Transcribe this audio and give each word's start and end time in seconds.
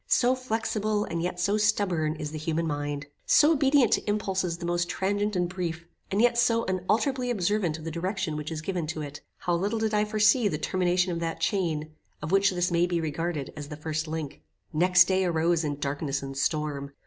So 0.07 0.33
flexible, 0.33 1.03
and 1.05 1.21
yet 1.21 1.39
so 1.39 1.57
stubborn, 1.57 2.15
is 2.15 2.31
the 2.31 2.39
human 2.39 2.65
mind. 2.65 3.05
So 3.27 3.51
obedient 3.51 3.93
to 3.93 4.09
impulses 4.09 4.57
the 4.57 4.65
most 4.65 4.89
transient 4.89 5.35
and 5.35 5.47
brief, 5.47 5.85
and 6.09 6.19
yet 6.19 6.39
so 6.39 6.65
unalterably 6.65 7.29
observant 7.29 7.77
of 7.77 7.83
the 7.83 7.91
direction 7.91 8.35
which 8.35 8.51
is 8.51 8.63
given 8.63 8.87
to 8.87 9.03
it! 9.03 9.21
How 9.37 9.53
little 9.53 9.77
did 9.77 9.93
I 9.93 10.01
then 10.03 10.09
foresee 10.09 10.47
the 10.47 10.57
termination 10.57 11.11
of 11.11 11.19
that 11.19 11.39
chain, 11.39 11.91
of 12.19 12.31
which 12.31 12.49
this 12.49 12.71
may 12.71 12.87
be 12.87 12.99
regarded 12.99 13.53
as 13.55 13.67
the 13.67 13.77
first 13.77 14.07
link? 14.07 14.41
Next 14.73 15.03
day 15.05 15.23
arose 15.23 15.63
in 15.63 15.77
darkness 15.77 16.23
and 16.23 16.35
storm. 16.35 16.93